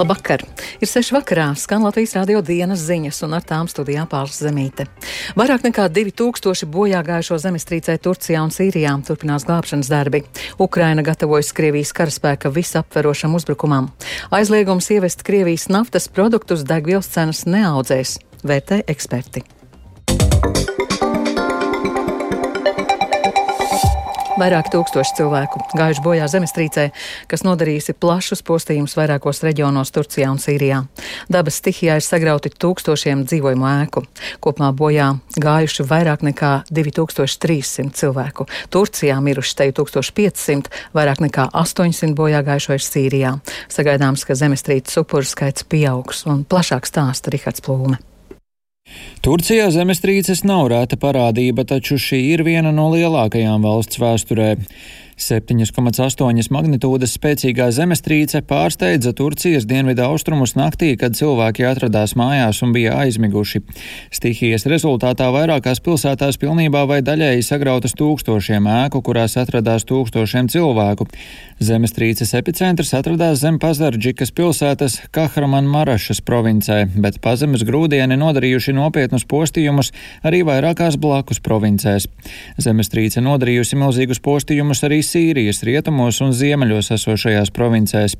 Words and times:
Labvakar! 0.00 0.40
Ir 0.80 0.88
seši 0.88 1.12
vakarā, 1.12 1.50
skan 1.60 1.82
Latvijas 1.84 2.14
radio 2.16 2.40
dienas 2.40 2.80
ziņas, 2.86 3.18
un 3.26 3.34
ar 3.36 3.44
tām 3.44 3.68
studijā 3.68 4.06
pāris 4.08 4.38
zemīte. 4.40 4.86
Vairāk 5.36 5.66
nekā 5.66 5.90
2000 5.92 6.70
bojā 6.72 7.02
gājušo 7.04 7.36
zemestrīcē 7.42 7.98
Turcijā 8.00 8.40
un 8.40 8.54
Sīrijā 8.54 8.94
turpinās 9.04 9.44
glābšanas 9.44 9.92
darbi. 9.92 10.22
Ukraina 10.56 11.04
gatavojas 11.04 11.52
Krievijas 11.52 11.92
karaspēka 11.92 12.48
visaptverošam 12.48 13.36
uzbrukumam. 13.36 13.92
Aizliegums 14.32 14.88
ievest 14.96 15.20
Krievijas 15.26 15.68
naftas 15.68 16.08
produktus 16.08 16.64
degvielas 16.64 17.12
cenas 17.12 17.44
neaudzēs, 17.44 18.16
vērtē 18.40 18.86
eksperti. 18.88 19.44
Vairāk 24.40 24.70
tūkstoši 24.72 25.18
cilvēku 25.18 25.60
gājuši 25.76 26.00
bojā 26.00 26.24
zemestrīcē, 26.32 26.86
kas 27.28 27.42
nodarījusi 27.44 27.92
plašus 28.00 28.40
postījumus 28.48 28.94
vairākos 28.96 29.42
reģionos 29.44 29.92
Turcijā 29.92 30.30
un 30.32 30.40
Sīrijā. 30.40 30.78
Dabas 31.28 31.58
stihijā 31.60 31.98
ir 32.00 32.06
sagrauti 32.06 32.48
tūkstošiem 32.48 33.26
dzīvojumu 33.28 33.68
ēku. 33.68 34.04
Kopumā 34.40 34.70
bojā 34.76 35.10
gājuši 35.44 35.84
vairāk 35.90 36.24
nekā 36.30 36.54
2300 36.72 37.92
cilvēku. 38.00 38.48
Turcijā 38.72 39.20
miruši 39.20 39.58
te 39.60 39.70
1500, 39.76 40.72
vairāk 40.96 41.20
nekā 41.26 41.50
800 41.52 42.16
bojā 42.16 42.40
gājušo 42.46 42.78
ir 42.78 42.86
Sīrijā. 42.86 43.34
Sagaidāms, 43.68 44.24
ka 44.24 44.38
zemestrīces 44.40 45.02
upuru 45.02 45.28
skaits 45.28 45.68
pieaugs 45.68 46.24
un 46.30 46.46
plašāk 46.48 46.88
stāsta 46.88 47.34
Rihards 47.34 47.60
Plūme. 47.66 48.00
Turcijā 49.20 49.66
zemestrīces 49.68 50.46
nav 50.48 50.70
rēta 50.72 50.96
parādība, 50.96 51.66
taču 51.68 51.98
šī 52.00 52.20
ir 52.30 52.40
viena 52.46 52.70
no 52.72 52.86
lielākajām 52.94 53.66
valsts 53.68 54.00
vēsturē. 54.00 54.54
7,8 55.20 56.48
magnitūdas 56.54 57.12
spēcīgā 57.18 57.68
zemestrīce 57.76 58.40
pārsteidza 58.48 59.12
Turcijas 59.16 59.66
dienvidu 59.68 60.06
austrumus 60.06 60.54
naktī, 60.56 60.94
kad 61.00 61.16
cilvēki 61.18 61.66
atradās 61.68 62.16
mājās 62.16 62.62
un 62.64 62.72
bija 62.72 62.96
aizmiguši. 63.02 63.60
Stihijas 64.14 64.64
rezultātā 64.70 65.28
vairākās 65.34 65.82
pilsētās 65.84 66.40
pilnībā 66.40 66.86
vai 66.88 67.00
daļēji 67.04 67.44
sagrautas 67.46 67.96
tūkstošiem 68.00 68.68
ēku, 68.78 69.02
kurās 69.04 69.36
atradās 69.40 69.84
tūkstošiem 69.90 70.48
cilvēku. 70.52 71.06
Zemestrīces 71.60 72.32
epicentrs 72.38 72.94
atradās 72.96 73.42
zem 73.42 73.60
Pazardžikas 73.60 74.32
pilsētas 74.32 74.96
Kahraman 75.12 75.68
Marašas 75.68 76.22
provincē, 76.24 76.86
bet 76.96 77.20
pazemes 77.20 77.66
grūdieni 77.68 78.16
nodarījuši 78.16 78.76
nopietnus 79.10 79.26
postījumus 79.26 79.90
arī 80.22 80.42
vairākās 80.46 80.96
blakus 80.96 81.40
provincēs. 81.40 82.06
Zemestrīce 82.58 83.20
nodarījusi 83.20 83.76
milzīgus 83.76 84.20
postījumus 84.22 84.84
arī 84.84 85.02
Sīrijas 85.02 85.62
rietumos 85.64 86.20
un 86.20 86.32
ziemeļos 86.32 86.92
esošajās 86.94 87.50
provincēs. 87.50 88.16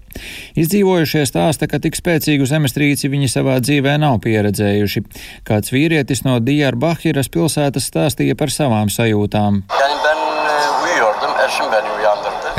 Izdzīvojušie 0.56 1.26
stāsta, 1.26 1.68
ka 1.68 1.78
tik 1.78 1.96
spēcīgu 1.96 2.46
zemestrīci 2.46 3.10
viņi 3.10 3.28
savā 3.28 3.60
dzīvē 3.60 3.98
nav 4.00 4.20
pieredzējuši. 4.24 5.04
Kāds 5.44 5.70
vīrietis 5.70 6.24
no 6.24 6.40
Diyarbahiras 6.40 7.30
pilsētas 7.30 7.86
stāstīja 7.86 8.34
par 8.34 8.50
savām 8.50 8.90
sajūtām. 8.90 9.62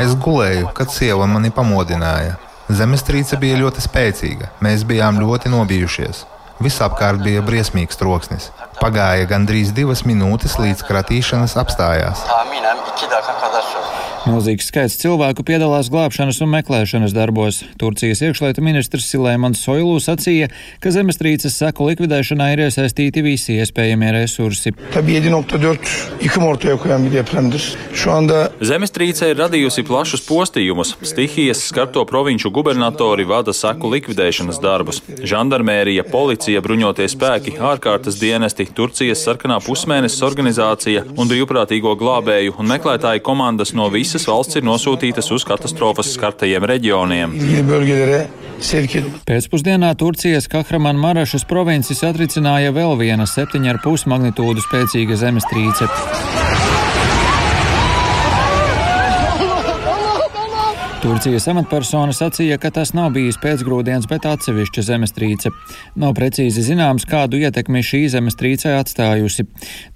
Es 0.00 0.16
gulēju, 0.16 0.72
kad 0.74 0.90
sieva 0.90 1.28
mani 1.28 1.52
pamodināja. 1.52 2.38
Zemestrīce 2.72 3.36
bija 3.36 3.58
ļoti 3.60 3.84
spēcīga. 3.84 4.54
Mēs 4.64 4.86
bijām 4.88 5.20
ļoti 5.20 5.52
nobijušies. 5.52 6.24
Visapkārt 6.62 7.22
bija 7.24 7.42
briesmīgs 7.42 7.98
troksnis. 7.98 8.50
Pagāja 8.78 9.26
gandrīz 9.30 9.72
divas 9.74 10.04
minūtes, 10.06 10.54
līdz 10.62 10.84
kratīšanas 10.86 11.56
apstājās. 11.58 12.22
Milzīgs 14.22 14.68
skaits 14.70 14.94
cilvēku 15.00 15.42
piedalās 15.42 15.88
glābšanas 15.90 16.36
un 16.44 16.52
meklēšanas 16.52 17.14
darbos. 17.16 17.56
Turcijas 17.80 18.20
iekšlietu 18.22 18.62
ministrs 18.62 19.08
Silēmans 19.10 19.58
Soilū 19.64 19.96
sacīja, 20.02 20.46
ka 20.78 20.92
zemestrīces 20.94 21.56
seku 21.58 21.88
likvidēšanā 21.88 22.52
ir 22.54 22.62
iesaistīti 22.68 23.24
visi 23.26 23.56
iespējamie 23.58 24.12
resursi. 24.14 24.70
Zemestrīce 28.62 29.32
ir 29.32 29.40
radījusi 29.42 29.82
plašus 29.88 30.22
postījumus. 30.28 30.94
Stihijas 31.02 31.64
skarto 31.72 32.06
provinču 32.06 32.52
gubernatori 32.54 33.26
vada 33.26 33.50
seku 33.56 33.90
likvidēšanas 33.96 34.62
darbus. 34.62 35.02
Žandarmērija, 35.18 36.06
policija, 36.14 36.62
bruņotie 36.62 37.10
spēki, 37.10 37.56
ārkārtas 37.58 38.22
dienesti, 38.22 38.70
Turcijas 38.70 39.26
sarkanā 39.26 39.58
pusmēnesis 39.66 40.22
organizācija 40.30 41.08
un 41.18 41.34
brīvprātīgo 41.34 41.98
glābēju 41.98 42.54
un 42.62 42.70
meklētāju 42.70 43.26
komandas 43.26 43.74
no 43.74 43.90
visas 43.90 44.11
visas 44.12 44.28
valsts 44.28 44.58
ir 44.60 44.64
nosūtītas 44.66 45.30
uz 45.32 45.44
katastrofas 45.48 46.10
skartajiem 46.12 46.66
reģioniem. 46.68 47.32
Pēcpusdienā 49.30 49.94
Turcijas 49.96 50.50
Kahraman 50.52 51.00
Marašas 51.00 51.48
provinces 51.48 52.04
atricināja 52.04 52.76
vēl 52.76 52.92
viena 53.00 53.24
7,5 53.24 54.08
magnitūdu 54.12 54.68
spēcīga 54.68 55.16
zemestrīce. 55.24 55.88
Turcijas 61.02 61.48
amatpersona 61.50 62.12
sacīja, 62.14 62.60
ka 62.62 62.70
tas 62.70 62.92
nav 62.94 63.08
bijis 63.16 63.34
pēcgrūdienis, 63.42 64.04
bet 64.06 64.22
atsevišķa 64.30 64.84
zemestrīce. 64.86 65.50
Nav 65.98 66.12
precīzi 66.14 66.62
zināms, 66.62 67.02
kādu 67.10 67.40
ietekmi 67.42 67.80
šī 67.82 68.04
zemestrīce 68.12 68.70
atstājusi. 68.76 69.48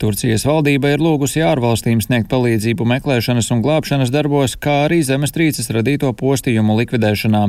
Turcijas 0.03 0.43
valdība 0.49 0.91
ir 0.91 1.05
lūgusi 1.07 1.45
ārvalstīm 1.47 2.01
sniegt 2.03 2.27
palīdzību 2.33 2.89
meklēšanas 2.91 3.53
un 3.55 3.63
glābšanas 3.63 4.11
darbos, 4.11 4.57
kā 4.59 4.75
arī 4.89 4.99
zemestrīces 5.07 5.71
radīto 5.77 6.11
postījumu 6.19 6.75
likvidēšanā. 6.81 7.45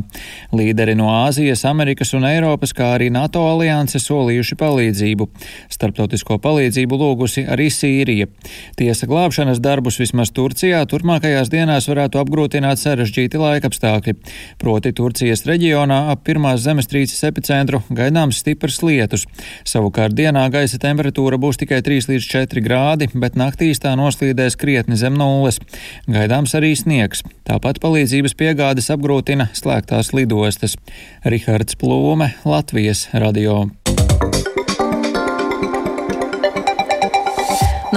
Līderi 0.54 0.94
no 1.02 1.10
Āzijas, 1.24 1.66
Amerikas 1.66 2.14
un 2.14 2.30
Eiropas, 2.30 2.76
kā 2.78 2.92
arī 3.00 3.10
NATO 3.10 3.42
alianse 3.56 3.98
solījuši 4.06 4.60
palīdzību. 4.62 5.30
Starptautisko 5.74 6.38
palīdzību 6.46 7.02
lūgusi 7.02 7.48
arī 7.50 7.72
Sīrija. 7.74 8.30
Tiesa 8.78 9.10
glābšanas 9.10 9.66
darbus 9.66 9.98
vismaz 10.04 10.30
Turcijā 10.30 10.86
turpmākajās 10.94 11.50
dienās 11.50 11.90
varētu 11.90 12.22
apgrūtināt 12.22 12.86
sarežģīti 12.86 13.47
laikapstākļi. 13.48 14.16
Proti 14.62 14.94
Turcijas 14.98 15.46
reģionā 15.48 16.04
ap 16.14 16.24
pirmās 16.28 16.64
zemestrīces 16.66 17.24
epicentru 17.28 17.82
gaidāms 17.90 18.42
stiprs 18.44 18.82
lietus. 18.86 19.26
Savukārt 19.68 20.16
dienā 20.18 20.46
gaisa 20.54 20.80
temperatūra 20.82 21.40
būs 21.42 21.62
tikai 21.64 21.82
3 21.86 22.12
līdz 22.12 22.30
4 22.34 22.66
grādi, 22.66 23.10
bet 23.16 23.40
naktīs 23.40 23.82
tā 23.84 23.96
noslīdēs 24.00 24.60
krietni 24.60 25.00
zem 25.00 25.18
nulles. 25.20 25.62
Gaidāms 26.08 26.56
arī 26.60 26.74
sniegs. 26.78 27.24
Tāpat 27.48 27.82
palīdzības 27.84 28.38
piegādes 28.38 28.92
apgrūtina 28.94 29.50
slēgtās 29.58 30.14
lidostas. 30.14 30.78
Rihards 31.26 31.80
Plūme, 31.80 32.34
Latvijas 32.46 33.08
radio. 33.16 33.64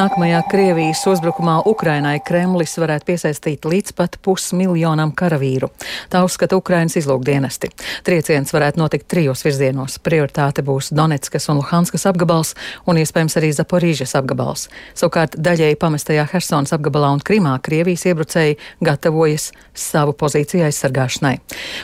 Nākamajā 0.00 0.38
Krievijas 0.48 1.02
uzbrukumā 1.10 1.58
Ukrainai 1.68 2.22
Kremlis 2.24 2.72
varētu 2.80 3.04
piesaistīt 3.10 3.66
līdz 3.68 3.92
pat 3.98 4.14
pusmiljonam 4.24 5.10
karavīru. 5.12 5.68
Tā 6.08 6.22
uzskata 6.24 6.56
Ukrainas 6.56 6.96
izlūkdienesti. 6.96 7.68
Trieciens 8.06 8.54
varētu 8.54 8.80
notikt 8.80 9.10
trijos 9.12 9.44
virzienos. 9.44 9.98
Prioritāte 10.00 10.64
būs 10.64 10.88
Donetskas 10.96 11.50
un 11.52 11.60
Luhanskas 11.60 12.06
apgabals 12.08 12.54
un 12.88 12.96
iespējams 13.02 13.36
arī 13.36 13.50
Zaporīžas 13.52 14.16
apgabals. 14.16 14.70
Savukārt 14.96 15.36
daļēji 15.36 15.76
pamestajā 15.82 16.24
Hersons 16.32 16.72
apgabalā 16.72 17.12
un 17.18 17.20
Krimā 17.20 17.58
Krievijas 17.60 18.06
iebrucēji 18.08 18.56
gatavojas 18.80 19.50
savu 19.76 20.16
pozīciju 20.16 20.64
aizsargāšanai. 20.70 21.34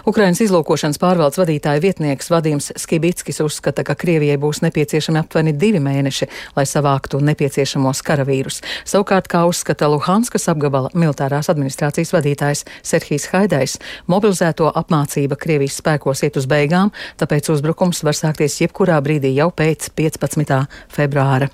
Ukrainas 0.08 0.40
izlūkošanas 0.46 1.02
pārvaldes 1.04 1.42
vadītāja 1.42 1.84
vietnieks 1.84 2.32
Vadims 2.32 2.72
Skibitskis 2.80 3.44
uzskata, 3.44 3.84
ka 3.84 3.92
Krievijai 3.98 4.40
būs 4.40 4.64
nepieciešami 4.64 5.20
aptuveni 5.20 5.52
divi 5.52 5.84
mēneši, 5.84 6.32
lai 6.56 6.64
savāktu 6.64 7.20
nepieciešamos 7.20 8.05
karavīrus. 8.06 8.62
Savukārt, 8.86 9.28
kā 9.32 9.42
uzskata 9.48 9.90
Luhanskas 9.90 10.48
apgabala 10.52 10.92
militārās 10.94 11.50
administrācijas 11.52 12.14
vadītājs 12.14 12.64
Serhijas 12.86 13.28
Haidais, 13.34 13.76
mobilizēto 14.10 14.70
apmācība 14.82 15.38
Krievijas 15.40 15.80
spēkos 15.82 16.24
iet 16.26 16.40
uz 16.40 16.48
beigām, 16.50 16.94
tāpēc 17.20 17.52
uzbrukums 17.54 18.04
var 18.06 18.18
sākties 18.18 18.60
jebkurā 18.62 19.02
brīdī 19.04 19.34
jau 19.36 19.50
pēc 19.54 19.90
15. 19.98 20.64
februāra. 20.96 21.52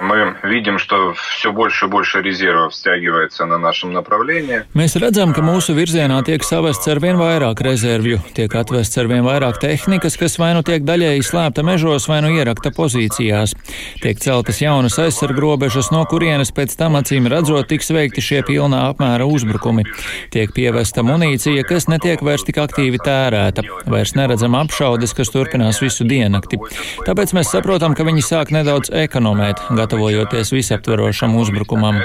Мы 0.00 0.36
видим, 0.42 0.78
что 0.78 1.14
все 1.14 1.52
больше 1.52 1.86
и 1.86 1.88
больше 1.88 2.20
резервов 2.20 2.74
стягивается 2.74 3.46
на 3.46 3.58
нашем 3.58 3.92
направлении. 3.92 4.64
Mēs 4.74 4.98
redzam, 4.98 5.30
ka 5.30 5.38
mūsu 5.38 5.70
virzienā 5.70 6.18
tiek 6.26 6.42
savests 6.42 6.88
ar 6.90 6.98
vien 6.98 7.14
vairāk 7.14 7.62
rezervju, 7.62 8.18
tiek 8.34 8.50
atvests 8.58 8.98
ar 8.98 9.06
vien 9.06 9.22
vairāk 9.22 9.60
tehnikas, 9.62 10.18
kas 10.18 10.34
vai 10.42 10.50
nu 10.58 10.64
tiek 10.66 10.82
daļēji 10.82 11.22
slēpta 11.22 11.62
mežos, 11.62 12.08
vai 12.10 12.18
nu 12.26 12.32
ierakta 12.34 12.72
pozīcijās. 12.74 13.54
Tiek 14.02 14.18
celtas 14.18 14.58
jaunas 14.60 14.98
aizsargrobežas, 14.98 15.92
no 15.94 16.02
kurienes 16.10 16.50
pēc 16.50 16.74
tam 16.74 16.98
acīm 16.98 17.30
redzot 17.30 17.70
tiks 17.70 17.94
veikti 17.94 18.18
šie 18.18 18.42
pilnā 18.50 18.82
apmēra 18.90 19.30
uzbrukumi. 19.30 19.86
Tiek 20.34 20.50
pievesta 20.58 21.06
munīcija, 21.06 21.62
kas 21.70 21.86
netiek 21.86 22.18
vairs 22.18 22.42
tik 22.42 22.58
aktīvi 22.58 22.98
tērēta. 22.98 23.62
Vairs 23.86 24.16
neredzam 24.18 24.58
apšaudes, 24.58 25.14
kas 25.14 25.30
turpinās 25.30 25.78
visu 25.86 26.02
diennakti. 26.02 26.58
Tāpēc 27.06 27.38
mēs 27.38 27.54
saprotam, 27.54 27.94
ka 27.94 28.02
viņi 28.10 28.26
sāk 28.26 28.50
nedaudz 28.58 28.90
ekonomēt 28.90 29.62
gatavojoties 29.89 30.51
visaptverošam 30.51 31.35
uzbrukumam. 31.35 31.95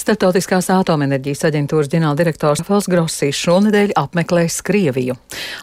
Startautiskās 0.00 0.66
atomenerģijas 0.72 1.44
aģentūras 1.46 1.90
ģenerāldirektors 1.92 2.64
Fels 2.66 2.88
Grossīs 2.90 3.38
šonadēļ 3.38 3.92
apmeklēs 4.00 4.58
Krieviju. 4.66 5.14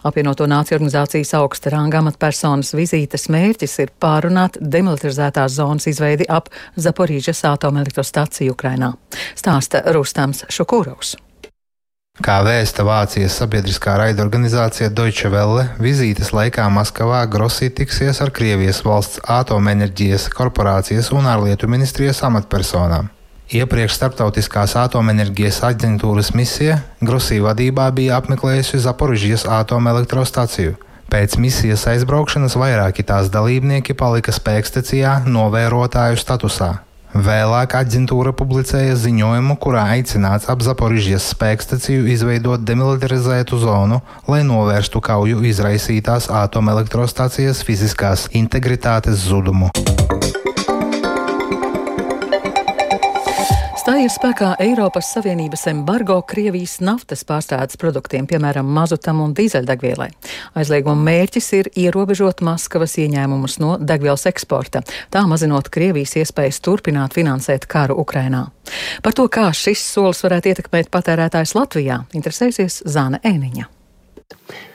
Apvienoto 0.08 0.46
nāciju 0.48 0.78
organizācijas 0.78 1.34
augsta 1.36 1.74
ranga 1.74 2.00
amatpersonas 2.00 2.72
vizītes 2.78 3.28
mērķis 3.28 3.78
ir 3.84 3.94
pārunāt 4.00 4.56
demilitarizētās 4.62 5.58
zonas 5.60 5.90
izveidi 5.92 6.28
ap 6.28 6.48
Zaporīžas 6.78 7.44
atomelektrostaciju 7.52 8.56
Ukrainā. 8.56 8.94
Stāsta 9.36 9.84
Rustams 9.92 10.46
Šukūrovs. 10.48 11.18
Kā 12.18 12.40
vēsta 12.42 12.82
Vācijas 12.82 13.36
sabiedriskā 13.38 13.92
raidorganizācija 14.00 14.88
Deutsche 14.90 15.28
Welle, 15.30 15.68
vizītes 15.78 16.32
laikā 16.34 16.64
Maskavā 16.74 17.20
Grosī 17.30 17.68
tiksies 17.70 18.18
ar 18.24 18.32
Krievijas 18.34 18.80
valsts 18.82 19.20
atomenerģijas 19.22 20.26
korporācijas 20.34 21.12
un 21.14 21.28
ārlietu 21.30 21.70
ministrijas 21.70 22.24
amatpersonām. 22.26 23.12
Iepriekš 23.54 23.94
Startautiskās 24.00 24.74
atomenerģijas 24.76 25.62
aģentūras 25.70 26.32
misija 26.34 26.80
Grosī 26.98 27.38
vadībā 27.44 27.86
bija 27.94 28.18
apmeklējusi 28.18 28.82
Zaporižģijas 28.88 29.46
atomelektrostaciju. 29.60 30.74
Pēc 31.08 31.38
misijas 31.40 31.86
aizbraukšanas 31.94 32.58
vairāki 32.58 33.06
tās 33.06 33.30
dalībnieki 33.32 33.94
palika 33.96 34.34
spēkstacijā 34.34 35.20
novērotāju 35.30 36.18
statusā. 36.20 36.74
Vēlāk 37.16 37.72
aģentūra 37.78 38.34
publicēja 38.36 38.96
ziņojumu, 39.00 39.56
kurā 39.62 39.86
aicināts 39.94 40.50
ap 40.52 40.60
Zaporižģijas 40.66 41.30
spēkstaciju 41.32 42.04
izveidot 42.12 42.66
demilitarizētu 42.68 43.60
zonu, 43.64 44.02
lai 44.28 44.42
novērstu 44.44 45.00
kauju 45.00 45.40
izraisītās 45.48 46.28
atomelektrostacijas 46.44 47.64
fiziskās 47.64 48.28
integritātes 48.36 49.24
zudumu. 49.24 49.72
Stājies 53.88 54.18
spēkā 54.18 54.48
Eiropas 54.60 55.06
Savienības 55.14 55.62
embargo 55.70 56.18
Krievijas 56.28 56.74
naftas 56.84 57.22
pārstrādes 57.24 57.78
produktiem, 57.80 58.26
piemēram, 58.28 58.68
mazutam 58.68 59.22
un 59.24 59.32
dīzeļdegvielai. 59.32 60.10
Aizlieguma 60.60 61.06
mērķis 61.06 61.48
ir 61.56 61.70
ierobežot 61.72 62.42
Maskavas 62.44 62.98
ieņēmumus 63.00 63.56
no 63.64 63.78
degvielas 63.80 64.28
eksporta, 64.28 64.84
tā 65.08 65.24
mazinot 65.30 65.72
Krievijas 65.72 66.18
iespējas 66.20 66.60
turpināt 66.68 67.16
finansēt 67.16 67.64
karu 67.64 67.96
Ukrainā. 68.04 68.50
Par 69.00 69.16
to, 69.16 69.24
kā 69.32 69.48
šis 69.56 69.88
solis 69.94 70.20
varētu 70.26 70.52
ietekmēt 70.52 70.92
patērētājs 70.92 71.56
Latvijā, 71.56 72.02
interesēsies 72.12 72.82
Zāne 72.84 73.24
Ēniņa. 73.24 73.77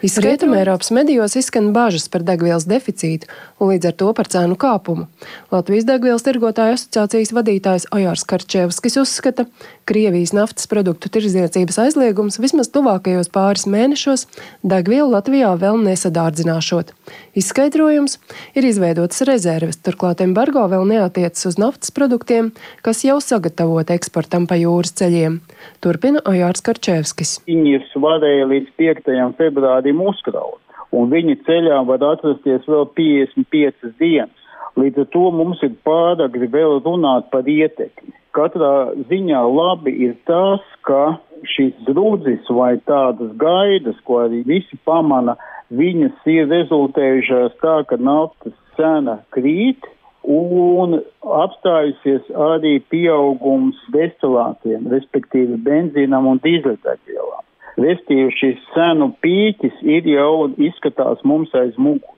Visrietuma 0.02 0.58
Eiropas 0.58 0.90
medijos 0.92 1.36
izskan 1.38 1.68
bažas 1.74 2.08
par 2.12 2.24
degvielas 2.26 2.66
deficītu 2.70 3.30
un 3.62 3.70
līdz 3.70 3.88
ar 3.90 3.94
to 4.02 4.08
par 4.18 4.28
cēnu 4.34 4.58
kāpumu. 4.60 5.06
Latvijas 5.54 5.86
degvielas 5.88 6.26
tirgotāju 6.26 6.76
asociācijas 6.76 7.32
vadītājs 7.38 7.86
Ojārs 7.94 8.26
Karčevskis 8.28 8.98
uzskata, 9.00 9.46
Krievijas 9.90 10.34
naftas 10.36 10.68
produktu 10.72 11.12
tirdzniecības 11.14 11.80
aizliegums 11.86 12.40
vismaz 12.42 12.72
tuvākajos 12.74 13.30
pāris 13.34 13.68
mēnešos 13.70 14.26
degvielu 14.66 15.10
Latvijā 15.14 15.54
vēl 15.62 15.80
nesadārdzināšot. 15.86 16.94
Izskaidrojums 17.40 18.18
ir 18.58 18.68
izveidotas 18.68 19.24
rezerves, 19.28 19.80
turklāt 19.84 20.24
embargo 20.26 20.66
vēl 20.72 20.88
neatiecas 20.90 21.50
uz 21.52 21.60
naftas 21.62 21.94
produktiem, 21.96 22.52
kas 22.82 23.04
jau 23.06 23.20
sagatavoti 23.24 23.96
eksportam 23.98 24.50
pa 24.50 24.60
jūras 24.60 24.96
ceļiem. 25.00 25.40
Turpina 25.84 26.24
Ojārs 26.28 26.64
Karčevskis. 26.64 27.38
Viņus 27.48 27.92
varēja 28.04 28.48
līdz 28.52 28.72
5. 28.80 29.12
Februārim 29.44 30.02
uzkraut, 30.08 30.62
un 30.96 31.12
viņi 31.14 31.42
ceļā 31.46 31.84
var 31.90 32.08
atrasties 32.14 32.66
vēl 32.70 32.88
55 32.98 33.94
dienas. 34.00 34.40
Līdz 34.80 35.04
ar 35.04 35.10
to 35.14 35.28
mums 35.38 35.62
ir 35.62 35.76
pāragri 35.86 36.48
vēl 36.50 36.80
runāt 36.82 37.30
par 37.30 37.46
ietekmi. 37.46 38.16
Katrā 38.34 38.96
ziņā 39.10 39.42
labi 39.46 39.94
ir 40.08 40.16
tas, 40.26 40.64
ka 40.88 41.20
šīs 41.54 41.76
drudzis 41.86 42.50
vai 42.50 42.78
tādas 42.90 43.36
gaidas, 43.38 44.00
ko 44.08 44.24
arī 44.24 44.42
visi 44.48 44.80
pamana, 44.88 45.36
viņas 45.70 46.26
ir 46.34 46.50
rezultējušās 46.50 47.60
tā, 47.62 47.76
ka 47.90 48.00
naftas 48.02 48.56
cena 48.78 49.20
krīt 49.36 49.86
un 50.24 50.98
apstājusies 51.22 52.30
arī 52.50 52.78
pieaugums 52.90 53.78
destilātiem, 53.94 54.88
respektīvi 54.90 55.60
benzīnam 55.68 56.32
un 56.32 56.42
dīzeļdegvielām. 56.44 57.44
Restīvi 57.80 58.34
šis 58.38 58.66
cenu 58.76 59.10
pīķis 59.24 59.80
ir 59.82 60.10
jau 60.12 60.50
izskatās 60.62 61.24
mums 61.26 61.54
aiz 61.58 61.74
muguras. 61.78 62.10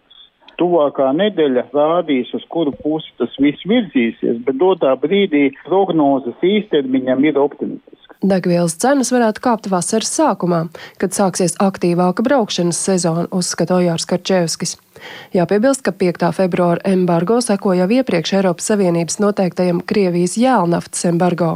Tuvākā 0.59 1.09
nedēļa 1.15 1.65
rādīs, 1.75 2.31
uz 2.35 2.43
kuru 2.51 2.71
pusi 2.79 3.11
tas 3.19 3.33
viss 3.43 3.63
virzīsies, 3.67 4.39
bet 4.47 4.59
dotā 4.59 4.93
brīdī 4.99 5.49
prognozes 5.65 6.43
īstermiņam 6.43 7.27
ir 7.27 7.39
optimistiskas. 7.39 7.94
Degvielas 8.25 8.73
cenas 8.81 9.11
varētu 9.13 9.41
kāpt 9.45 9.67
vasaras 9.69 10.09
sākumā, 10.17 10.63
kad 10.97 11.13
sāksies 11.13 11.53
aktīvāka 11.61 12.23
braukšanas 12.25 12.79
sezona, 12.87 13.27
uzskata 13.29 13.75
Ojārs 13.77 14.07
Karčevskis. 14.09 14.79
Jāpiebilst, 15.35 15.83
ka 15.85 15.91
5. 15.93 16.23
februāra 16.33 16.81
embargo 16.89 17.37
seko 17.43 17.75
jau 17.77 17.85
iepriekš 17.91 18.31
Eiropas 18.39 18.71
Savienības 18.71 19.19
noteiktajam 19.21 19.83
Krievijas 19.85 20.39
jēlnaftas 20.41 21.05
embargo. 21.11 21.51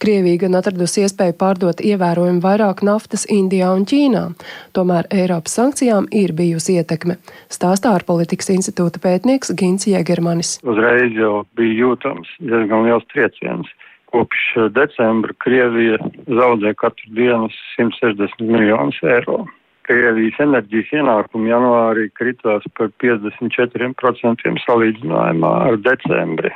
Krievija 0.00 0.46
gan 0.46 0.56
atradusi 0.62 1.02
iespēju 1.04 1.34
pārdot 1.42 1.82
ievērojami 1.84 2.40
vairāk 2.40 2.80
naftas 2.88 3.26
Indijā 3.28 3.74
un 3.76 3.84
Ķīnā, 3.90 4.22
tomēr 4.78 5.10
Eiropas 5.12 5.58
sankcijām 5.58 6.08
ir 6.14 6.32
bijusi 6.38 6.78
ietekme, 6.78 7.18
stāstā 7.52 7.92
ārpolitikas 7.98 8.48
institūta 8.54 9.02
pētnieks 9.04 9.52
Gins 9.58 9.84
Jēgermanis. 9.90 10.56
Uzreiz 10.64 11.12
jau 11.18 11.42
bija 11.58 11.82
jūtams 11.82 12.32
diezgan 12.40 12.88
liels 12.88 13.04
trieciens. 13.12 13.68
Kopš 14.08 14.44
decembra 14.72 15.34
Krievija 15.44 15.98
zaudē 16.26 16.72
katru 16.80 17.12
dienu 17.18 17.48
160 17.76 18.40
miljonus 18.40 19.00
eiro. 19.04 19.42
Krievijas 19.88 20.40
enerģijas 20.44 20.90
ienākumi 21.00 21.52
janvārī 21.52 22.08
kritās 22.16 22.64
par 22.76 22.90
54% 23.04 24.56
salīdzinājumā 24.64 25.52
ar 25.68 25.78
decembri. 25.84 26.52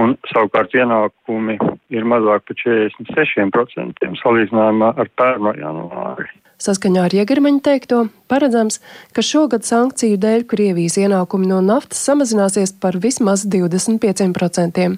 Un 0.00 0.16
savukārt 0.32 0.74
ienākumi 0.74 1.54
ir 1.94 2.06
mazāk 2.10 2.48
par 2.48 2.58
46% 2.58 4.08
salīdzinājumā 4.22 4.90
ar 4.98 5.10
pērno 5.18 5.54
janvāri. 5.58 6.26
Saskaņā 6.64 7.06
ar 7.06 7.14
Iegermaņa 7.14 7.62
teikto, 7.66 8.04
paredzams, 8.30 8.80
ka 9.14 9.24
šogad 9.26 9.66
sankciju 9.66 10.18
dēļ 10.22 10.46
Krievijas 10.50 10.98
ienākumi 11.02 11.50
no 11.50 11.60
naftas 11.64 12.02
samazināsies 12.08 12.76
par 12.82 12.98
vismaz 13.02 13.46
25%. 13.46 14.88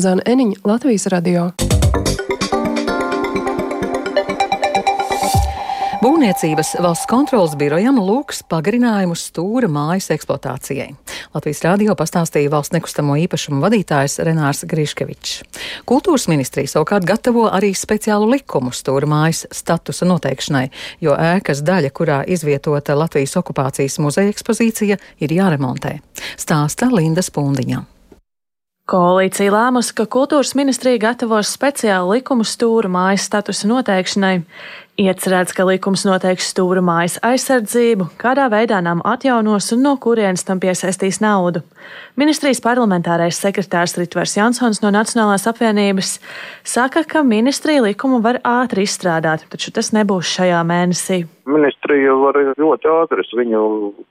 Zana 0.00 0.30
Eniņa, 0.34 0.62
Latvijas 0.64 1.10
radio. 1.12 1.50
Būvniecības 6.00 6.78
valsts 6.80 7.04
kontrolas 7.04 7.52
birojam 7.60 7.98
lūgs 8.00 8.38
pagarinājumu 8.48 9.12
stūra 9.20 9.68
mājas 9.68 10.06
eksploatācijai. 10.14 10.94
Latvijas 11.34 11.60
rādio 11.66 11.92
pastāstīja 11.92 12.48
valsts 12.54 12.72
nekustamo 12.72 13.18
īpašumu 13.20 13.60
vadītājs 13.60 14.16
Renārs 14.24 14.64
Griškevičs. 14.70 15.42
Kultūras 15.84 16.24
ministrija 16.32 16.72
savukārt 16.72 17.04
gatavo 17.04 17.44
arī 17.52 17.74
speciālu 17.76 18.32
likumu 18.32 18.72
stūra 18.72 19.12
mājas 19.12 19.44
statusa 19.52 20.08
noteikšanai, 20.08 20.70
jo 21.04 21.20
ēkas 21.20 21.60
daļa, 21.68 21.92
kurā 21.92 22.22
izvietota 22.24 22.96
Latvijas 22.96 23.36
okupācijas 23.36 24.00
muzeja 24.00 24.32
ekspozīcija, 24.32 24.96
ir 25.20 25.36
jāremontē. 25.36 25.98
Stāsta 26.40 26.88
Linda 26.88 27.20
Spundiņa. 27.20 27.84
Koalīcija 28.90 29.52
lēmusi, 29.54 29.92
ka 29.94 30.08
kultūras 30.10 30.56
ministrija 30.58 30.98
gatavos 30.98 31.52
speciālu 31.54 32.16
likumu 32.16 32.42
stūra 32.42 32.88
mājas 32.90 33.28
statusa 33.28 33.68
noteikšanai. 33.70 34.40
Iecerēts, 35.00 35.54
ka 35.56 35.64
likums 35.64 36.02
noteiks 36.04 36.50
stūra 36.52 36.82
mājas 36.84 37.14
aizsardzību, 37.24 38.10
kādā 38.20 38.50
veidā 38.52 38.82
nam 38.84 39.00
atjaunos 39.08 39.70
un 39.72 39.80
no 39.86 39.94
kurienes 39.96 40.44
tam 40.44 40.60
piesaistīs 40.60 41.22
naudu. 41.24 41.62
Ministrijas 42.20 42.60
parlamentārais 42.60 43.38
sekretārs 43.40 43.96
Ritvers 43.96 44.36
Jansons 44.36 44.82
no 44.84 44.90
Nacionālās 44.92 45.48
apvienības 45.48 46.18
saka, 46.68 47.06
ka 47.08 47.24
ministrija 47.24 47.86
likumu 47.86 48.20
var 48.20 48.42
ātri 48.44 48.84
izstrādāt, 48.84 49.48
taču 49.48 49.72
tas 49.72 49.88
nebūs 49.96 50.34
šajā 50.36 50.60
mēnesī. 50.68 51.22
Ministrija 51.48 52.14
var 52.20 52.36
ļoti 52.58 52.90
ātri 52.90 53.24
viņu 53.36 53.62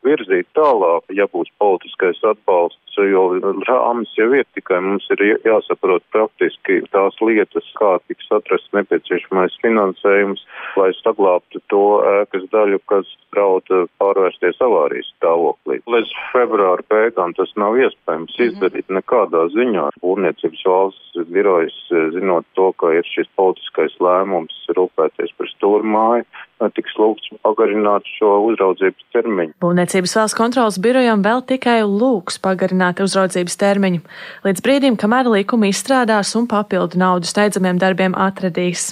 virzīt 0.05 0.48
tālāk, 0.57 1.05
ja 1.13 1.27
būs 1.31 1.50
politiskais 1.62 2.21
atbalsts, 2.25 2.98
jo 3.00 3.24
rāmis 3.67 4.12
jau 4.17 4.27
ir 4.36 4.48
tikai 4.57 4.79
mums 4.83 5.05
ir 5.13 5.21
jāsaprot 5.48 6.03
praktiski 6.13 6.81
tās 6.93 7.15
lietas, 7.24 7.67
kā 7.79 7.98
tiks 8.07 8.27
atrasts 8.36 8.74
nepieciešamais 8.75 9.55
finansējums, 9.63 10.43
lai 10.79 10.89
saglābtu 11.00 11.62
to 11.71 11.83
ēkas 12.19 12.50
daļu, 12.51 12.81
kas 12.91 13.07
draud 13.36 13.69
pārvērsties 14.01 14.59
avārijas 14.65 15.12
stāvoklī. 15.15 15.79
Līdz 15.89 16.13
februāra 16.33 16.86
beigām 16.91 17.36
tas 17.38 17.53
nav 17.59 17.77
iespējams 17.79 18.36
mhm. 18.36 18.50
izdarīt 18.50 18.91
nekādā 19.00 19.45
ziņā. 19.55 19.89
Būvniecības 20.03 20.65
valsts 20.67 21.24
birojas, 21.29 21.77
zinot 22.15 22.48
to, 22.57 22.71
ka 22.81 22.93
ir 22.98 23.07
šis 23.13 23.29
politiskais 23.39 23.95
lēmums 24.03 24.55
rūpēties 24.75 25.36
par 25.38 25.51
stūrmāju, 25.55 26.27
tiks 26.75 26.95
lūgts 26.99 27.31
pagarināt 27.45 28.07
šo 28.17 28.35
uzraudzības 28.49 29.05
termiņu. 29.15 29.55
Būvniecības 29.63 30.15
valsts 30.19 30.37
kontrolas 30.37 30.79
birojam 30.83 31.23
vēl 31.25 31.43
tikai 31.47 31.79
lūgs 31.87 32.39
pagarināt 32.43 32.99
uzraudzības 33.03 33.59
termiņu, 33.61 34.01
līdz 34.47 34.65
brīdim, 34.65 34.99
kamēr 34.99 35.31
likumi 35.31 35.71
izstrādās 35.73 36.35
un 36.39 36.49
papildu 36.51 36.99
naudu 36.99 37.29
steidzamiem 37.29 37.79
darbiem 37.79 38.17
atradīs. 38.17 38.91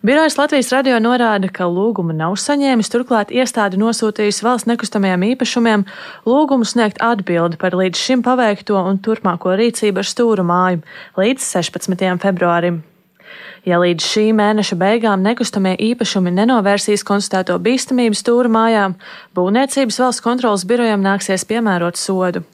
Birojas 0.00 0.38
Latvijas 0.38 0.70
radio 0.72 0.96
norāda, 0.96 1.50
ka 1.52 1.66
lūgumu 1.68 2.14
nav 2.16 2.38
saņēmis, 2.40 2.88
turklāt 2.88 3.34
iestāde 3.36 3.76
nosūtījusi 3.76 4.46
valsts 4.46 4.68
nekustamajiem 4.70 5.26
īpašumiem 5.34 5.84
lūgumu 6.24 6.64
sniegt 6.64 7.02
atbildi 7.04 7.60
par 7.60 7.76
līdz 7.76 8.00
šim 8.00 8.24
paveikto 8.24 8.80
un 8.80 8.96
turpmāko 9.04 9.52
rīcību 9.60 10.00
ar 10.00 10.08
stūru 10.08 10.46
māju 10.48 10.80
līdz 11.20 11.44
16. 11.52 12.16
februārim. 12.24 12.80
Ja 13.68 13.80
līdz 13.82 14.06
šī 14.06 14.30
mēneša 14.36 14.78
beigām 14.80 15.24
nekustamie 15.24 15.74
īpašumi 15.90 16.32
nenovērsīs 16.32 17.04
konstatēto 17.04 17.58
bīstamību 17.60 18.16
stūra 18.16 18.48
mājām, 18.52 18.96
būvniecības 19.36 20.00
valsts 20.00 20.24
kontrolas 20.24 20.64
birojam 20.68 21.04
nāksies 21.04 21.44
piemērot 21.48 22.00
sodu. 22.00 22.44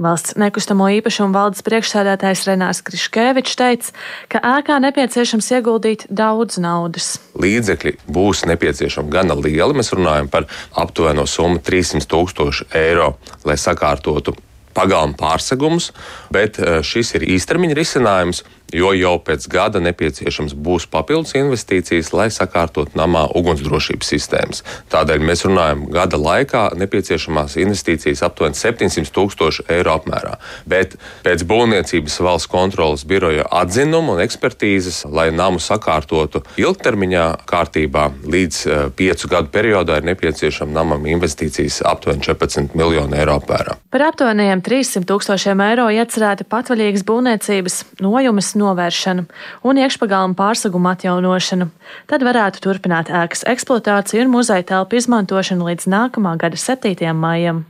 Valsts 0.00 0.32
nekustamo 0.40 0.86
īpašumu 0.96 1.34
valdes 1.36 1.60
priekšsēdētājs 1.66 2.46
Renārs 2.48 2.80
Kriškēvičs 2.86 3.58
teica, 3.60 3.92
ka 4.32 4.40
ēkā 4.56 4.78
nepieciešams 4.86 5.50
ieguldīt 5.58 6.06
daudz 6.08 6.56
naudas. 6.62 7.18
Līdzekļi 7.36 7.98
būs 8.08 8.46
nepieciešami 8.48 9.12
gana 9.12 9.36
lieli. 9.36 9.76
Mēs 9.76 9.92
runājam 9.92 10.30
par 10.32 10.48
aptuveno 10.72 11.26
summu 11.28 11.60
300 11.66 12.08
tūkstoši 12.08 12.70
eiro, 12.80 13.12
lai 13.44 13.58
sakārtotu 13.60 14.32
pagalmu 14.72 15.18
pārsegumus, 15.20 15.90
bet 16.32 16.56
eh, 16.62 16.80
šis 16.86 17.16
ir 17.18 17.26
īstermiņa 17.36 17.76
risinājums 17.76 18.44
jo 18.72 18.92
jau 18.96 19.14
pēc 19.24 19.46
gada 19.50 19.80
nepieciešams 19.82 20.54
būs 20.54 20.86
papildus 20.90 21.34
investīcijas, 21.38 22.12
lai 22.16 22.28
sakārtot 22.32 22.94
namā 22.98 23.26
ugunsdrošības 23.36 24.12
sistēmas. 24.14 24.62
Tādēļ 24.92 25.24
mēs 25.26 25.44
runājam, 25.46 25.86
gada 25.92 26.20
laikā 26.20 26.64
nepieciešamās 26.80 27.56
investīcijas 27.60 28.22
aptuveni 28.26 28.58
700 28.58 29.12
tūkstoši 29.14 29.66
eiro 29.76 29.94
apmērā. 29.98 30.36
Bet 30.70 30.96
pēc 31.24 31.44
būvniecības 31.48 32.20
valsts 32.24 32.50
kontrolas 32.50 33.04
biroja 33.08 33.46
atzinuma 33.60 34.16
un 34.16 34.24
ekspertīzes, 34.24 35.02
lai 35.10 35.30
namu 35.34 35.60
sakārtotu 35.62 36.44
ilgtermiņā 36.60 37.26
kārtībā 37.50 38.06
līdz 38.30 38.60
uh, 38.66 38.82
piecu 38.96 39.30
gadu 39.30 39.52
periodā, 39.52 39.98
ir 40.00 40.08
nepieciešama 40.10 40.74
namam 40.74 41.06
investīcijas 41.10 41.80
aptuveni 41.88 42.24
14 42.26 42.76
miljonu 42.78 43.18
eiro 43.18 43.38
apmērā. 43.40 43.76
Par 43.90 44.06
aptuveniem 44.10 44.62
300 44.64 45.06
tūkstošiem 45.08 45.62
eiro 45.64 45.88
iecerēti 45.94 46.46
patvaļīgas 46.50 47.06
būvniecības 47.08 47.80
nojumes 48.04 48.52
novēršanu 48.60 49.26
un 49.66 49.82
iekšpagalma 49.82 50.36
pārseguma 50.38 50.94
atjaunošanu. 50.94 51.70
Tad 52.10 52.24
varētu 52.26 52.62
turpināt 52.64 53.10
ēkas 53.10 53.46
eksploatāciju 53.50 54.26
un 54.26 54.32
muzeja 54.36 54.68
telpu 54.74 55.00
izmantošanu 55.00 55.72
līdz 55.72 55.90
nākamā 55.90 56.36
gada 56.40 56.60
7. 56.60 57.12
maijam. 57.16 57.64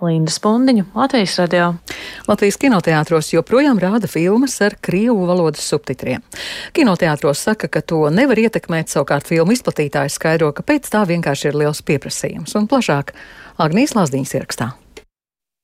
Linda 0.00 0.32
Spundiņa, 0.32 0.84
Latvijas 0.96 1.36
radio. 1.38 1.74
Latvijas 2.28 2.56
kinoteātros 2.60 3.34
joprojām 3.34 3.78
rāda 3.80 4.08
filmas 4.08 4.56
ar 4.64 4.78
krievu 4.80 5.26
valodas 5.28 5.66
subtitriem. 5.68 6.24
Kinoteātros 6.76 7.44
saka, 7.44 7.68
ka 7.68 7.84
to 7.84 8.06
nevar 8.14 8.40
ietekmēt, 8.40 8.88
savukārt 8.88 9.28
filmu 9.28 9.52
izplatītājs 9.56 10.16
skaidro, 10.16 10.54
ka 10.56 10.64
pēc 10.64 10.88
tā 10.92 11.04
vienkārši 11.08 11.50
ir 11.52 11.64
liels 11.64 11.84
pieprasījums. 11.84 12.56
Un 12.56 12.70
plašāk 12.70 13.12
Agnijas 13.60 13.96
Lazdiņas 13.98 14.38
ierakstā. 14.40 14.72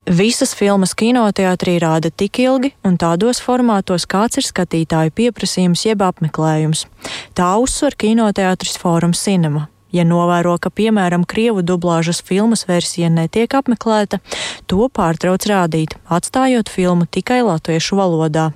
Visas 0.07 0.53
filmas 0.55 0.93
kinoteātrī 0.95 1.73
rāda 1.83 2.07
tik 2.07 2.39
ilgi 2.39 2.69
un 2.87 2.93
tādos 2.95 3.41
formātos, 3.43 4.05
kāds 4.07 4.39
ir 4.39 4.45
skatītāju 4.47 5.11
pieprasījums 5.11 5.83
jeb 5.83 6.05
apmeklējums. 6.05 6.85
Tā 7.35 7.49
uzsver 7.59 7.97
kinoteātris 7.99 8.79
Fórums 8.79 9.19
Cinema. 9.19 9.65
Ja 9.91 10.05
novēro, 10.07 10.53
ka, 10.63 10.71
piemēram, 10.71 11.25
krievu 11.27 11.59
dublāžas 11.59 12.21
filmas 12.23 12.63
versija 12.69 13.09
netiek 13.11 13.51
apmeklēta, 13.59 14.21
to 14.67 14.87
pārtrauc 14.87 15.43
rādīt, 15.51 15.97
atstājot 16.07 16.71
filmu 16.71 17.03
tikai 17.11 17.41
latviešu 17.43 17.99
valodā. 17.99 18.53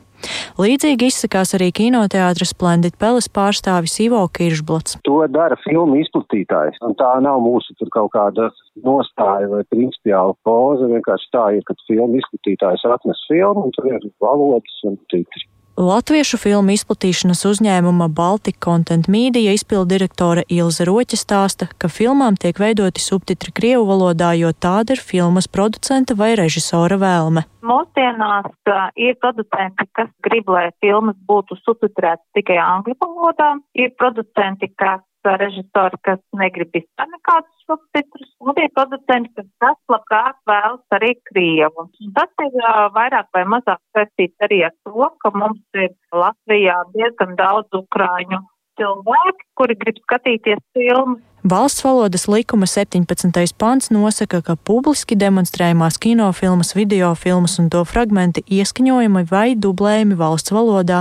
Līdzīgi 0.61 1.09
izsakās 1.11 1.55
arī 1.57 1.71
kinoteātris 1.75 2.53
Splendid 2.55 2.97
Peles 3.01 3.29
pārstāvis 3.31 3.97
Ivo 4.03 4.21
Kiršblats. 4.35 4.99
To 5.07 5.21
dara 5.31 5.57
filmu 5.65 5.99
izplatītājs, 6.01 6.79
un 6.85 6.97
tā 6.99 7.13
nav 7.23 7.41
mūsu 7.45 7.75
tur 7.79 7.91
kaut 7.93 8.11
kāda 8.15 8.49
nostāja 8.85 9.49
vai 9.51 9.63
principiāla 9.73 10.35
poza, 10.47 10.89
vienkārši 10.91 11.31
tā 11.35 11.47
ir, 11.57 11.65
kad 11.67 11.79
filmu 11.87 12.19
izplatītājs 12.21 12.85
atnes 12.91 13.25
filmu, 13.29 13.67
un 13.67 13.75
tur 13.77 13.89
ir 13.91 14.05
valodas 14.23 14.85
un 14.87 14.99
titri. 15.13 15.47
Latviešu 15.79 16.35
filmu 16.35 16.73
izplatīšanas 16.75 17.45
uzņēmuma 17.47 18.09
Baltic 18.11 18.57
Content 18.63 19.07
Media 19.07 19.53
izpildirektore 19.55 20.43
Ilze 20.51 20.83
Roķa 20.83 21.15
stāsta, 21.15 21.69
ka 21.79 21.87
filmām 21.87 22.35
tiek 22.35 22.59
veidoti 22.59 22.99
subtitri 22.99 23.53
Krievu 23.55 23.85
valodā, 23.87 24.33
jo 24.35 24.51
tāda 24.51 24.97
ir 24.97 25.01
filmas 25.01 25.47
producenta 25.47 26.17
vai 26.19 26.33
režisora 26.35 26.99
vēlme. 26.99 27.45
Mūsdienās 27.63 28.51
ir 28.99 29.15
producenti, 29.23 29.87
kas 29.95 30.11
grib, 30.27 30.51
lai 30.51 30.67
filmas 30.83 31.15
būtu 31.29 31.55
subtitrētas 31.63 32.27
tikai 32.35 32.59
angļu 32.59 32.97
valodā, 32.99 33.53
ir 33.79 33.95
producenti, 33.95 34.67
kas 34.75 34.99
režisori, 35.25 35.99
kas 36.07 36.19
negrib 36.37 36.71
vispār 36.75 37.09
nekādus 37.11 37.65
subtitrus, 37.67 38.31
un 38.41 38.57
ir 38.57 38.71
producenti, 38.75 39.31
kas 39.37 39.49
tas 39.63 39.77
labprāt 39.93 40.39
vēlas 40.49 40.97
arī 40.97 41.11
Krievu. 41.29 41.87
Tas 42.17 42.45
ir 42.45 42.57
vairāk 42.97 43.29
vai 43.35 43.43
mazāk 43.55 43.81
saistīts 43.95 44.47
arī 44.47 44.63
ar 44.67 44.75
to, 44.87 45.09
ka 45.23 45.33
mums 45.35 45.83
ir 45.85 45.93
Latvijā 46.13 46.81
diezgan 46.95 47.37
daudz 47.39 47.81
ukrāņu 47.81 48.41
cilvēki, 48.79 49.47
kuri 49.59 49.77
grib 49.83 49.99
skatīties 50.05 50.63
filmas 50.77 51.21
Valsts 51.43 51.83
valodas 51.83 52.27
likuma 52.27 52.65
17. 52.65 53.57
pants 53.57 53.89
nosaka, 53.89 54.43
ka 54.45 54.53
publiski 54.55 55.15
demonstrējumās 55.17 55.97
kinofilmas, 55.97 56.75
videofilmas 56.77 57.57
un 57.57 57.71
to 57.73 57.81
fragmenti 57.81 58.43
ieskaņojumi 58.45 59.23
vai 59.31 59.55
dublējumi 59.57 60.19
valsts 60.19 60.53
valodā, 60.53 60.99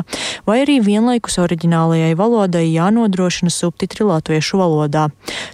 vai 0.49 0.63
arī 0.63 0.79
vienlaikus 0.81 1.37
oriģinālajai 1.45 2.17
valodai 2.17 2.65
jānodrošina 2.71 3.53
subtitri 3.53 4.09
latviešu 4.09 4.63
valodā. 4.63 5.11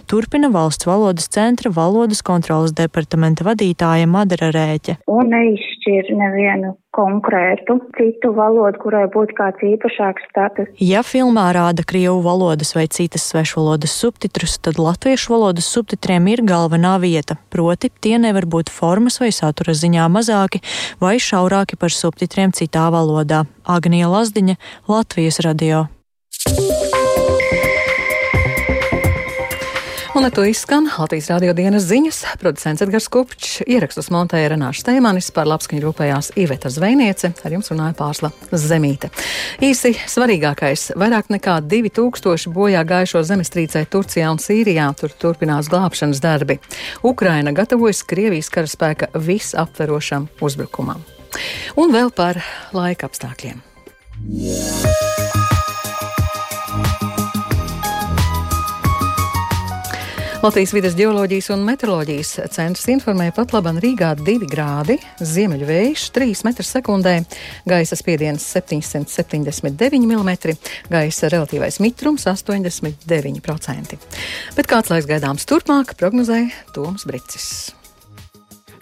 Turpina 0.07 0.47
valsts 0.55 0.87
valodas 0.87 1.27
centra 1.35 1.67
valodas 1.67 2.23
kontrolas 2.23 2.71
departamenta 2.71 3.43
vadītāja 3.43 4.07
Madara 4.07 4.53
Rēķe. 4.55 5.01
Un 5.11 5.35
neizšķir 5.35 6.15
nevienu 6.15 6.77
konkrētu 6.97 7.77
citu 7.97 8.33
valodu, 8.37 8.79
kurai 8.81 9.05
būtu 9.13 9.35
kāds 9.37 9.63
īpašāks 9.65 10.25
status. 10.31 10.71
Ja 10.81 11.03
filmā 11.05 11.49
rāda 11.55 11.85
krievu 11.87 12.19
valodas 12.25 12.73
vai 12.77 12.87
citas 12.91 13.27
svešvalodas 13.29 13.93
subtitrus, 13.93 14.57
tad 14.57 14.81
latviešu 14.81 15.35
valodas 15.35 15.69
subtitriem 15.69 16.31
ir 16.33 16.43
galvenā 16.47 16.95
vieta, 17.03 17.37
proti 17.53 17.91
tie 18.01 18.17
nevar 18.21 18.49
būt 18.49 18.73
formas 18.73 19.21
vai 19.21 19.29
satura 19.35 19.77
ziņā 19.77 20.07
mazāki 20.11 20.63
vai 21.03 21.17
šaurāki 21.21 21.79
par 21.79 21.93
subtitriem 21.93 22.55
citā 22.57 22.89
valodā. 22.93 23.45
Agnija 23.67 24.09
Lazdiņa, 24.09 24.57
Latvijas 24.89 25.41
radio. 25.45 25.85
Un 30.17 30.25
ar 30.25 30.31
to 30.31 30.43
izskan 30.45 30.87
Latvijas 30.97 31.27
radio 31.29 31.53
dienas 31.53 31.83
ziņas. 31.85 32.23
Producents 32.41 32.81
Edgars 32.81 33.05
Kupčs, 33.13 33.59
ierakstus 33.69 34.07
montēja 34.09 34.47
Renāša 34.55 34.81
Steimanis, 34.81 35.27
par 35.29 35.45
labskaņu 35.45 35.83
rūpējās 35.83 36.31
Iveta 36.41 36.71
Zvejniece, 36.73 37.29
ar 37.45 37.53
jums 37.53 37.69
runāja 37.69 37.93
Pārsla 37.99 38.31
Zemīte. 38.49 39.11
Īsi 39.61 39.93
svarīgākais- 40.09 40.87
vairāk 41.03 41.29
nekā 41.29 41.59
2000 41.61 42.49
bojā 42.49 42.81
gājušo 42.81 43.21
zemestrīcē 43.29 43.85
Turcijā 43.85 44.31
un 44.31 44.41
Sīrijā. 44.41 44.89
Tur 44.97 45.13
turpinās 45.13 45.69
glābšanas 45.69 46.19
darbi. 46.19 46.57
Ukraina 47.03 47.53
gatavojas 47.53 48.01
Krievijas 48.01 48.49
karaspēka 48.49 49.13
visaptverošam 49.13 50.29
uzbrukumam. 50.41 51.05
Un 51.77 51.93
vēl 51.93 52.09
par 52.09 52.41
laika 52.73 53.05
apstākļiem. 53.05 53.61
Yeah. 54.27 55.06
Latvijas 60.47 60.71
vidas 60.71 60.93
geoloģijas 60.95 61.49
un 61.51 61.65
meteoroloģijas 61.67 62.29
centrs 62.55 62.85
informē 62.87 63.25
pat 63.35 63.51
labam 63.51 63.75
Rīgā 63.83 64.13
2 64.15 64.47
grādi, 64.47 64.95
ziemeļu 65.19 65.65
vējš 65.67 66.05
3 66.15 66.37
m2, 66.47 67.17
gaisa 67.67 67.97
spiediens 67.99 68.45
779 68.55 69.99
mm, 70.07 70.31
gaisa 70.93 71.27
relatīvais 71.33 71.81
mitrums 71.83 72.23
89%. 72.31 73.99
Bet 74.55 74.71
kāds 74.71 74.93
laiks 74.93 75.09
gaidāms 75.11 75.43
turpmāk, 75.51 75.97
prognozēja 75.99 76.71
Toms 76.71 77.03
Bricis. 77.11 77.75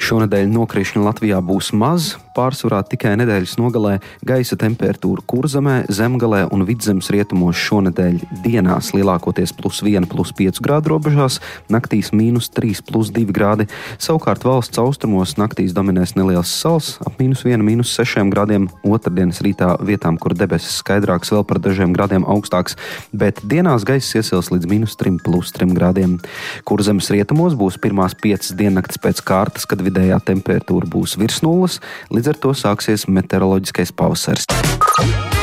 Šonadēļ 0.06 0.52
nokrišņu 0.54 1.02
Latvijā 1.02 1.40
būs 1.42 1.72
maz, 1.74 2.12
pārsvarā 2.36 2.84
tikai 2.86 3.16
nedēļas 3.18 3.56
nogalē 3.58 3.96
gaisa 4.28 4.54
temperatūra 4.60 5.24
kurzemē, 5.26 5.88
zemgalē 5.90 6.44
un 6.54 6.62
vidzemes 6.68 7.08
rietumos 7.14 7.58
šonadēļ 7.58 8.20
dienās 8.44 8.92
lielākoties 8.94 9.56
plus 9.58 9.80
1, 9.82 10.06
plus 10.12 10.30
5 10.38 10.62
grādu 10.62 10.92
robežās, 10.94 11.40
naktīs 11.74 12.12
mīnus 12.14 12.52
3, 12.54 12.84
plus 12.86 13.10
2 13.16 13.34
grādi. 13.34 13.66
Savukārt 13.98 14.46
valsts 14.46 14.82
austrumos 14.84 15.38
naktīs 15.40 15.74
dominēs 15.74 16.14
neliels 16.20 16.54
sals 16.54 17.00
ap 17.02 17.18
mīnus 17.18 17.42
1, 17.48 17.66
mīnus 17.66 17.96
6 17.98 18.30
grādiem. 18.36 18.70
Otradienas 18.86 19.42
rītā 19.42 19.72
vietām, 19.82 20.20
kur 20.22 20.38
debesis 20.38 20.84
skaidrāks, 20.84 21.34
vēl 21.34 21.48
par 21.50 21.64
dažiem 21.64 21.98
grādiem 21.98 22.28
augstāks, 22.30 22.78
bet 23.10 23.42
dienās 23.42 23.88
gaisa 23.88 24.22
iesils 24.22 24.52
līdz 24.54 24.70
mīnus 24.70 25.00
3, 25.02 25.18
plus 25.26 25.56
3 25.58 25.74
grādiem. 25.74 26.20
Kurzemes 26.68 27.10
rietumos 27.16 27.58
būs 27.58 27.82
pirmās 27.82 28.14
5 28.22 28.54
diennakts 28.60 29.02
pēc 29.02 29.26
kārtas, 29.26 29.66
kad 29.66 29.82
vidējā 29.96 30.20
temperatūra 30.28 30.92
būs 30.92 31.16
virs 31.22 31.42
nulles. 31.46 31.80
Līdz 32.12 32.34
ar 32.34 32.42
to 32.44 32.54
sāksies 32.58 33.08
meteoroloģiskais 33.08 33.96
pavasaris. 33.96 35.35